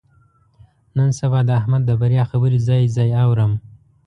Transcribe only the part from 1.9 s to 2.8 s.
بریا خبرې